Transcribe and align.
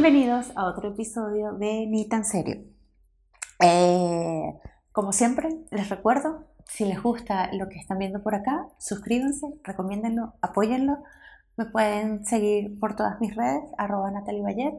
Bienvenidos 0.00 0.52
a 0.54 0.66
otro 0.66 0.90
episodio 0.90 1.54
de 1.54 1.84
Ni 1.88 2.08
tan 2.08 2.24
serio. 2.24 2.62
Eh, 3.58 4.54
como 4.92 5.12
siempre, 5.12 5.48
les 5.72 5.88
recuerdo, 5.88 6.46
si 6.66 6.84
les 6.84 7.02
gusta 7.02 7.52
lo 7.52 7.68
que 7.68 7.80
están 7.80 7.98
viendo 7.98 8.22
por 8.22 8.36
acá, 8.36 8.68
suscríbanse, 8.78 9.48
recomiéndenlo, 9.64 10.34
apóyenlo. 10.40 11.02
Me 11.56 11.64
pueden 11.64 12.24
seguir 12.24 12.78
por 12.78 12.94
todas 12.94 13.20
mis 13.20 13.34
redes, 13.34 13.64
arroba 13.76 14.12
Natalie 14.12 14.72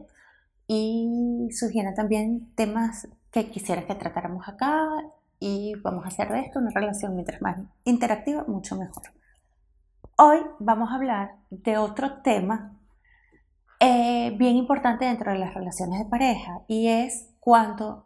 y 0.67 1.49
sugieren 1.51 1.95
también 1.95 2.53
temas 2.55 3.09
que 3.29 3.49
quisieras 3.49 3.83
que 3.83 3.95
tratáramos 3.95 4.47
acá 4.47 4.87
y 5.37 5.73
vamos 5.83 6.05
a 6.05 6.07
hacer 6.07 6.31
de 6.31 6.39
esto 6.39 6.59
una 6.59 6.71
relación 6.71 7.15
mientras 7.15 7.41
más 7.41 7.59
interactiva, 7.83 8.45
mucho 8.47 8.77
mejor. 8.77 9.03
Hoy 10.17 10.39
vamos 10.59 10.91
a 10.91 10.95
hablar 10.95 11.35
de 11.49 11.77
otro 11.77 12.21
tema 12.21 12.78
eh, 13.79 14.35
bien 14.37 14.57
importante 14.57 15.05
dentro 15.05 15.31
de 15.31 15.39
las 15.39 15.53
relaciones 15.53 15.99
de 15.99 16.05
pareja 16.05 16.61
y 16.67 16.87
es 16.87 17.29
cuando 17.39 18.05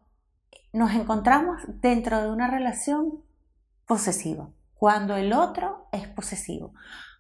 nos 0.72 0.94
encontramos 0.94 1.62
dentro 1.82 2.22
de 2.22 2.32
una 2.32 2.48
relación 2.48 3.23
posesiva, 3.88 4.49
cuando 4.76 5.16
el 5.16 5.34
otro 5.34 5.88
es 5.91 6.08
posesivo, 6.08 6.73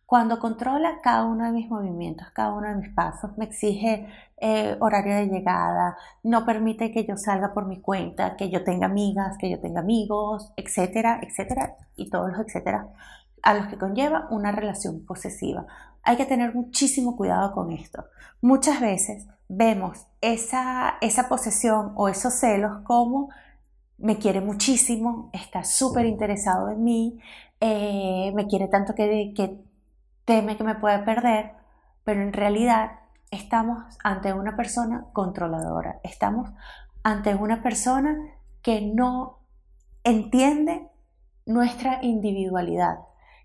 cuando 0.05 0.39
controla 0.39 0.99
cada 1.01 1.25
uno 1.25 1.45
de 1.45 1.51
mis 1.51 1.69
movimientos, 1.69 2.29
cada 2.31 2.53
uno 2.53 2.67
de 2.67 2.75
mis 2.75 2.93
pasos, 2.93 3.35
me 3.37 3.45
exige 3.45 4.07
eh, 4.37 4.77
horario 4.79 5.15
de 5.15 5.27
llegada, 5.27 5.97
no 6.21 6.45
permite 6.45 6.91
que 6.91 7.05
yo 7.05 7.17
salga 7.17 7.53
por 7.53 7.65
mi 7.65 7.81
cuenta, 7.81 8.35
que 8.35 8.51
yo 8.51 8.63
tenga 8.63 8.85
amigas, 8.85 9.37
que 9.39 9.49
yo 9.49 9.59
tenga 9.59 9.79
amigos, 9.79 10.51
etcétera, 10.57 11.19
etcétera, 11.23 11.77
y 11.95 12.09
todos 12.09 12.31
los 12.31 12.39
etcétera 12.45 12.89
a 13.43 13.53
los 13.53 13.67
que 13.67 13.77
conlleva 13.77 14.27
una 14.31 14.51
relación 14.51 15.05
posesiva. 15.05 15.67
Hay 16.01 16.17
que 16.17 16.25
tener 16.25 16.55
muchísimo 16.55 17.15
cuidado 17.15 17.53
con 17.53 17.71
esto. 17.71 18.05
Muchas 18.41 18.81
veces 18.81 19.27
vemos 19.47 20.07
esa, 20.21 20.95
esa 21.01 21.29
posesión 21.29 21.93
o 21.95 22.09
esos 22.09 22.33
celos 22.33 22.79
como 22.83 23.29
me 23.97 24.17
quiere 24.17 24.41
muchísimo, 24.41 25.29
está 25.33 25.63
súper 25.63 26.05
interesado 26.05 26.69
en 26.69 26.83
mí, 26.83 27.19
eh, 27.59 28.31
me 28.35 28.47
quiere 28.47 28.67
tanto 28.67 28.95
que, 28.95 29.33
que 29.35 29.63
teme 30.25 30.57
que 30.57 30.63
me 30.63 30.75
pueda 30.75 31.05
perder, 31.05 31.53
pero 32.03 32.21
en 32.21 32.33
realidad 32.33 32.99
estamos 33.31 33.97
ante 34.03 34.33
una 34.33 34.55
persona 34.55 35.05
controladora, 35.13 35.99
estamos 36.03 36.49
ante 37.03 37.35
una 37.35 37.61
persona 37.61 38.17
que 38.61 38.81
no 38.81 39.39
entiende 40.03 40.89
nuestra 41.45 41.99
individualidad, 42.03 42.99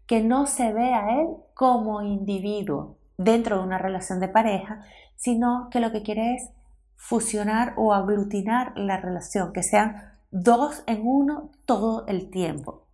que 0.09 0.23
no 0.23 0.47
se 0.47 0.73
ve 0.73 0.95
a 0.95 1.20
él 1.20 1.28
como 1.55 2.03
individuo 2.03 2.97
dentro 3.19 3.59
de 3.59 3.64
una 3.64 3.78
relación 3.78 4.19
de 4.19 4.28
pareja, 4.28 4.81
sino 5.17 5.69
que 5.70 5.81
lo 5.81 5.92
que 5.92 6.03
quiere 6.03 6.34
es 6.34 6.51
fusionar 6.97 7.75
o 7.77 7.92
aglutinar 7.92 8.73
la 8.77 8.97
relación, 8.97 9.53
que 9.53 9.62
sean 9.62 10.14
dos 10.31 10.83
en 10.86 11.06
uno 11.06 11.51
todo 11.67 12.06
el 12.06 12.31
tiempo. 12.31 12.86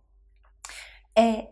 Eh, 1.15 1.49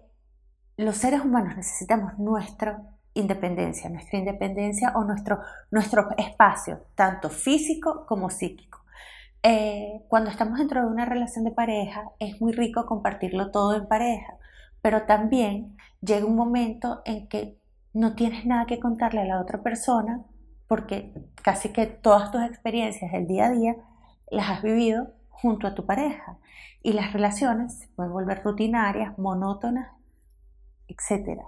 los 0.75 0.97
seres 0.97 1.21
humanos 1.21 1.55
necesitamos 1.55 2.19
nuestra 2.19 2.83
independencia, 3.13 3.89
nuestra 3.89 4.19
independencia 4.19 4.91
o 4.95 5.05
nuestro, 5.05 5.39
nuestro 5.71 6.09
espacio, 6.17 6.81
tanto 6.95 7.29
físico 7.29 8.05
como 8.05 8.29
psíquico. 8.29 8.81
Eh, 9.43 10.01
cuando 10.09 10.29
estamos 10.29 10.59
dentro 10.59 10.81
de 10.81 10.87
una 10.87 11.05
relación 11.05 11.45
de 11.45 11.51
pareja, 11.51 12.11
es 12.19 12.41
muy 12.41 12.51
rico 12.51 12.85
compartirlo 12.85 13.51
todo 13.51 13.75
en 13.75 13.87
pareja, 13.87 14.33
pero 14.83 15.03
también 15.03 15.77
llega 16.01 16.25
un 16.25 16.35
momento 16.35 17.01
en 17.05 17.29
que 17.29 17.57
no 17.93 18.15
tienes 18.15 18.45
nada 18.45 18.65
que 18.65 18.81
contarle 18.81 19.21
a 19.21 19.25
la 19.25 19.39
otra 19.39 19.63
persona 19.63 20.25
porque 20.67 21.13
casi 21.41 21.69
que 21.69 21.85
todas 21.85 22.31
tus 22.31 22.41
experiencias 22.43 23.13
del 23.13 23.25
día 23.25 23.45
a 23.45 23.51
día 23.51 23.75
las 24.29 24.49
has 24.49 24.61
vivido 24.61 25.13
junto 25.29 25.67
a 25.67 25.73
tu 25.73 25.85
pareja 25.85 26.37
y 26.83 26.91
las 26.91 27.13
relaciones 27.13 27.79
se 27.79 27.87
pueden 27.95 28.11
volver 28.11 28.43
rutinarias, 28.43 29.17
monótonas, 29.17 29.89
etc. 30.89 31.39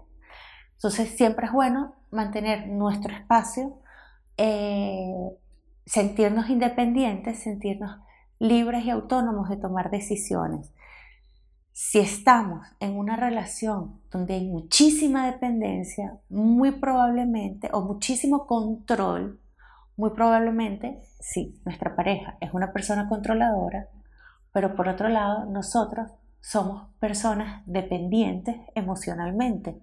Entonces 0.76 1.10
siempre 1.10 1.48
es 1.48 1.52
bueno 1.52 1.94
mantener 2.12 2.70
nuestro 2.70 3.14
espacio, 3.14 3.82
eh, 4.38 5.38
sentirnos 5.86 6.50
independientes, 6.50 7.40
sentirnos 7.40 8.00
libres 8.40 8.86
y 8.86 8.92
autónomos 8.92 9.50
de 9.50 9.58
tomar 9.58 9.92
decisiones. 9.92 10.72
Si 11.78 12.00
estamos 12.00 12.66
en 12.80 12.96
una 12.96 13.18
relación 13.18 14.00
donde 14.10 14.36
hay 14.36 14.48
muchísima 14.48 15.26
dependencia, 15.26 16.20
muy 16.30 16.72
probablemente, 16.72 17.70
o 17.74 17.82
muchísimo 17.82 18.48
control, 18.48 19.42
muy 19.98 20.12
probablemente, 20.12 21.02
sí, 21.20 21.60
nuestra 21.66 21.98
pareja 21.98 22.38
es 22.40 22.54
una 22.54 22.72
persona 22.72 23.10
controladora, 23.10 23.90
pero 24.54 24.74
por 24.74 24.88
otro 24.88 25.10
lado, 25.10 25.48
nosotros 25.48 26.12
somos 26.40 26.88
personas 27.02 27.62
dependientes 27.66 28.56
emocionalmente. 28.74 29.78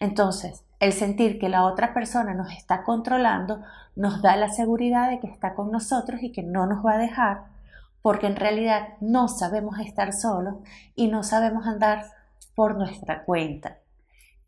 Entonces, 0.00 0.64
el 0.78 0.94
sentir 0.94 1.38
que 1.38 1.50
la 1.50 1.66
otra 1.66 1.92
persona 1.92 2.32
nos 2.32 2.50
está 2.50 2.82
controlando 2.82 3.60
nos 3.94 4.22
da 4.22 4.36
la 4.36 4.48
seguridad 4.48 5.10
de 5.10 5.20
que 5.20 5.26
está 5.26 5.54
con 5.54 5.70
nosotros 5.70 6.22
y 6.22 6.32
que 6.32 6.42
no 6.42 6.64
nos 6.64 6.82
va 6.82 6.94
a 6.94 6.98
dejar 6.98 7.59
porque 8.02 8.26
en 8.26 8.36
realidad 8.36 8.94
no 9.00 9.28
sabemos 9.28 9.78
estar 9.78 10.12
solos 10.12 10.56
y 10.94 11.08
no 11.08 11.22
sabemos 11.22 11.66
andar 11.66 12.04
por 12.54 12.76
nuestra 12.76 13.24
cuenta. 13.24 13.78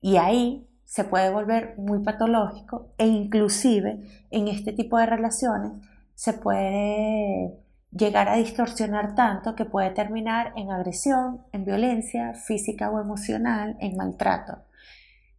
Y 0.00 0.16
ahí 0.16 0.68
se 0.84 1.04
puede 1.04 1.30
volver 1.30 1.74
muy 1.78 2.00
patológico 2.00 2.92
e 2.98 3.06
inclusive 3.06 4.26
en 4.30 4.48
este 4.48 4.72
tipo 4.72 4.98
de 4.98 5.06
relaciones 5.06 5.72
se 6.14 6.34
puede 6.34 7.58
llegar 7.90 8.28
a 8.28 8.36
distorsionar 8.36 9.14
tanto 9.14 9.54
que 9.54 9.64
puede 9.64 9.90
terminar 9.90 10.52
en 10.56 10.70
agresión, 10.70 11.42
en 11.52 11.64
violencia 11.64 12.34
física 12.34 12.90
o 12.90 13.00
emocional, 13.00 13.76
en 13.80 13.96
maltrato. 13.96 14.58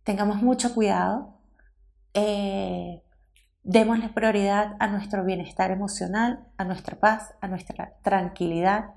Tengamos 0.04 0.42
mucho 0.42 0.74
cuidado. 0.74 1.36
Eh, 2.14 3.02
Démosle 3.64 4.10
prioridad 4.10 4.76
a 4.80 4.88
nuestro 4.88 5.24
bienestar 5.24 5.72
emocional, 5.72 6.46
a 6.58 6.66
nuestra 6.66 7.00
paz, 7.00 7.34
a 7.40 7.48
nuestra 7.48 7.94
tranquilidad. 8.02 8.96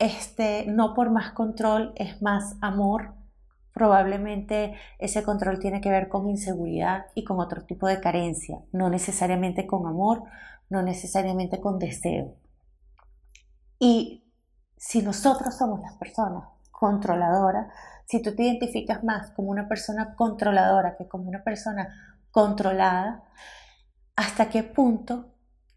Este, 0.00 0.66
no 0.66 0.94
por 0.94 1.10
más 1.10 1.30
control 1.30 1.92
es 1.94 2.20
más 2.20 2.56
amor. 2.60 3.14
Probablemente 3.72 4.74
ese 4.98 5.22
control 5.22 5.60
tiene 5.60 5.80
que 5.80 5.90
ver 5.90 6.08
con 6.08 6.28
inseguridad 6.28 7.06
y 7.14 7.22
con 7.22 7.38
otro 7.38 7.64
tipo 7.64 7.86
de 7.86 8.00
carencia, 8.00 8.58
no 8.72 8.90
necesariamente 8.90 9.68
con 9.68 9.86
amor, 9.86 10.24
no 10.68 10.82
necesariamente 10.82 11.60
con 11.60 11.78
deseo. 11.78 12.34
Y 13.78 14.24
si 14.76 15.02
nosotros 15.02 15.56
somos 15.56 15.80
las 15.82 15.94
personas 15.94 16.48
controladoras, 16.72 17.72
si 18.06 18.20
tú 18.20 18.34
te 18.34 18.42
identificas 18.42 19.04
más 19.04 19.30
como 19.30 19.50
una 19.50 19.68
persona 19.68 20.16
controladora 20.16 20.96
que 20.96 21.06
como 21.06 21.28
una 21.28 21.44
persona 21.44 22.18
controlada, 22.32 23.22
hasta 24.20 24.50
qué 24.50 24.62
punto 24.62 25.30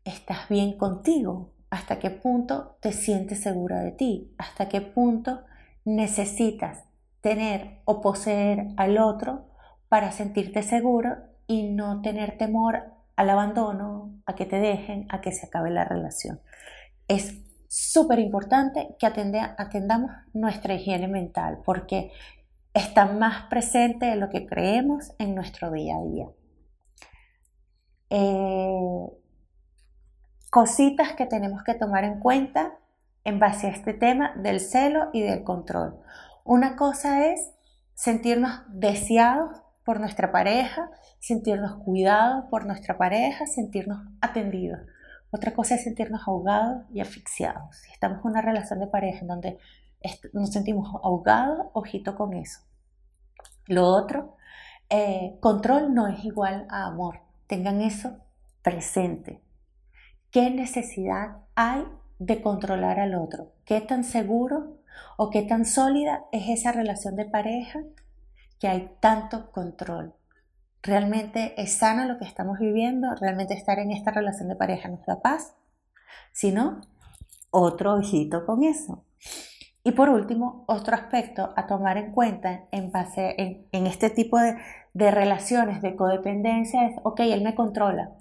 estás 0.03 0.49
bien 0.49 0.77
contigo, 0.77 1.53
hasta 1.69 1.97
qué 1.97 2.09
punto 2.09 2.75
te 2.81 2.91
sientes 2.91 3.39
segura 3.39 3.79
de 3.79 3.91
ti, 3.91 4.33
hasta 4.37 4.67
qué 4.67 4.81
punto 4.81 5.45
necesitas 5.85 6.83
tener 7.21 7.79
o 7.85 8.01
poseer 8.01 8.67
al 8.75 8.97
otro 8.97 9.45
para 9.87 10.11
sentirte 10.11 10.61
seguro 10.61 11.15
y 11.47 11.69
no 11.69 12.01
tener 12.01 12.37
temor 12.37 12.83
al 13.15 13.29
abandono, 13.29 14.11
a 14.25 14.35
que 14.35 14.45
te 14.45 14.59
dejen, 14.59 15.05
a 15.07 15.21
que 15.21 15.31
se 15.31 15.45
acabe 15.45 15.69
la 15.69 15.85
relación. 15.85 16.41
Es 17.07 17.37
súper 17.69 18.19
importante 18.19 18.97
que 18.99 19.05
atendamos 19.05 20.11
nuestra 20.33 20.73
higiene 20.73 21.07
mental 21.07 21.59
porque 21.63 22.11
está 22.73 23.05
más 23.05 23.43
presente 23.43 24.07
de 24.07 24.17
lo 24.17 24.29
que 24.29 24.45
creemos 24.45 25.13
en 25.17 25.33
nuestro 25.33 25.71
día 25.71 25.95
a 25.95 26.03
día. 26.03 26.27
Eh, 28.15 29.09
cositas 30.51 31.13
que 31.13 31.25
tenemos 31.25 31.63
que 31.63 31.73
tomar 31.73 32.03
en 32.03 32.19
cuenta 32.19 32.77
en 33.23 33.39
base 33.39 33.65
a 33.65 33.71
este 33.71 33.91
tema 33.95 34.35
del 34.35 34.59
celo 34.59 35.09
y 35.13 35.23
del 35.23 35.43
control. 35.43 35.99
Una 36.43 36.75
cosa 36.75 37.25
es 37.25 37.53
sentirnos 37.95 38.61
deseados 38.67 39.63
por 39.83 39.99
nuestra 39.99 40.31
pareja, 40.31 40.91
sentirnos 41.17 41.77
cuidados 41.77 42.45
por 42.51 42.67
nuestra 42.67 42.99
pareja, 42.99 43.47
sentirnos 43.47 44.03
atendidos. 44.21 44.81
Otra 45.31 45.55
cosa 45.55 45.73
es 45.73 45.83
sentirnos 45.83 46.21
ahogados 46.27 46.83
y 46.93 46.99
asfixiados. 46.99 47.75
Si 47.77 47.91
estamos 47.91 48.19
en 48.23 48.29
una 48.29 48.43
relación 48.43 48.79
de 48.79 48.85
pareja 48.85 49.21
en 49.21 49.27
donde 49.27 49.57
nos 50.33 50.51
sentimos 50.51 50.87
ahogados, 51.01 51.65
ojito 51.73 52.15
con 52.15 52.35
eso. 52.35 52.59
Lo 53.65 53.87
otro, 53.87 54.35
eh, 54.87 55.35
control 55.39 55.95
no 55.95 56.07
es 56.07 56.23
igual 56.23 56.67
a 56.69 56.85
amor 56.85 57.32
tengan 57.53 57.81
eso 57.81 58.17
presente. 58.63 59.39
¿Qué 60.31 60.49
necesidad 60.49 61.37
hay 61.53 61.85
de 62.17 62.41
controlar 62.41 62.99
al 62.99 63.13
otro? 63.13 63.53
¿Qué 63.63 63.79
tan 63.79 64.03
seguro 64.03 64.79
o 65.17 65.29
qué 65.29 65.43
tan 65.43 65.65
sólida 65.65 66.25
es 66.31 66.49
esa 66.49 66.71
relación 66.71 67.15
de 67.15 67.25
pareja 67.25 67.81
que 68.59 68.67
hay 68.67 68.95
tanto 68.99 69.51
control? 69.51 70.15
realmente 70.85 71.53
es 71.61 71.77
sano 71.77 72.05
lo 72.05 72.19
que 72.19 72.25
estamos 72.25 72.59
viviendo, 72.59 73.15
realmente 73.15 73.53
estar 73.53 73.79
en 73.79 73.91
esta 73.91 74.11
relación 74.11 74.49
de 74.49 74.57
pareja 74.57 74.89
nos 74.89 75.05
da 75.05 75.21
paz. 75.21 75.55
Si 76.33 76.51
no, 76.51 76.81
otro 77.51 77.93
ojito 77.93 78.45
con 78.45 78.63
eso. 78.63 79.05
Y 79.83 79.91
por 79.91 80.09
último, 80.09 80.63
otro 80.67 80.95
aspecto 80.95 81.53
a 81.55 81.67
tomar 81.67 81.97
en 81.97 82.11
cuenta 82.11 82.65
en 82.71 82.91
este 83.87 84.09
tipo 84.09 84.39
de, 84.39 84.55
de, 84.93 85.11
relaciones 85.11 85.81
de 85.81 85.95
codependencia 85.95 86.87
es, 86.87 86.95
ok, 87.03 87.19
él 87.21 87.43
me 87.43 87.53
controla, 87.53 88.11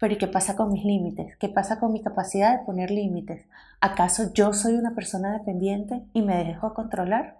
pero 0.00 0.14
¿y 0.14 0.18
qué 0.18 0.26
pasa 0.26 0.56
con 0.56 0.70
mis 0.72 0.84
límites? 0.84 1.36
¿Qué 1.38 1.48
pasa 1.48 1.78
con 1.78 1.92
mi 1.92 2.02
capacidad 2.02 2.58
de 2.58 2.64
poner 2.66 2.90
límites? 2.90 3.46
¿Acaso 3.80 4.32
yo 4.34 4.52
soy 4.52 4.74
una 4.74 4.94
persona 4.94 5.32
dependiente 5.32 6.04
y 6.12 6.22
me 6.22 6.44
dejo 6.44 6.74
controlar? 6.74 7.38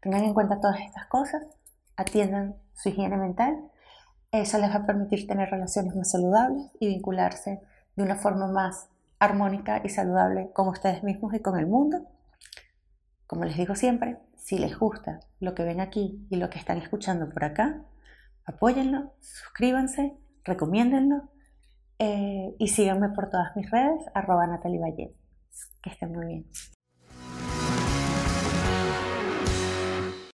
Tengan 0.00 0.24
en 0.24 0.34
cuenta 0.34 0.60
todas 0.60 0.80
estas 0.80 1.06
cosas, 1.06 1.42
atiendan 1.96 2.56
su 2.72 2.88
higiene 2.88 3.16
mental. 3.16 3.70
Eso 4.30 4.58
les 4.58 4.70
va 4.70 4.76
a 4.76 4.86
permitir 4.86 5.26
tener 5.26 5.50
relaciones 5.50 5.94
más 5.94 6.10
saludables 6.10 6.70
y 6.80 6.88
vincularse 6.88 7.60
de 7.96 8.02
una 8.02 8.16
forma 8.16 8.46
más 8.46 8.88
armónica 9.18 9.82
y 9.84 9.90
saludable 9.90 10.50
con 10.52 10.68
ustedes 10.68 11.02
mismos 11.02 11.34
y 11.34 11.40
con 11.40 11.58
el 11.58 11.66
mundo. 11.66 12.06
Como 13.32 13.46
les 13.46 13.56
digo 13.56 13.74
siempre, 13.74 14.18
si 14.36 14.58
les 14.58 14.78
gusta 14.78 15.20
lo 15.40 15.54
que 15.54 15.64
ven 15.64 15.80
aquí 15.80 16.26
y 16.28 16.36
lo 16.36 16.50
que 16.50 16.58
están 16.58 16.76
escuchando 16.76 17.30
por 17.30 17.44
acá, 17.44 17.82
apóyenlo, 18.44 19.14
suscríbanse, 19.20 20.18
recomiéndenlo 20.44 21.30
eh, 21.98 22.54
y 22.58 22.68
síganme 22.68 23.08
por 23.08 23.30
todas 23.30 23.56
mis 23.56 23.70
redes, 23.70 24.04
arroba 24.12 24.46
Valle. 24.46 25.14
Que 25.82 25.88
estén 25.88 26.12
muy 26.12 26.26
bien. 26.26 26.46